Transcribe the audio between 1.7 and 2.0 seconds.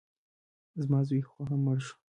شو.